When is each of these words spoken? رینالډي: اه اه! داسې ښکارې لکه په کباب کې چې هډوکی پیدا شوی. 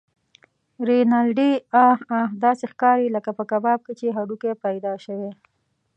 رینالډي: 0.87 1.51
اه 1.85 1.93
اه! 2.19 2.25
داسې 2.43 2.65
ښکارې 2.71 3.07
لکه 3.15 3.31
په 3.37 3.43
کباب 3.51 3.79
کې 3.85 3.93
چې 3.99 4.15
هډوکی 4.15 4.51
پیدا 4.65 4.93
شوی. 5.05 5.31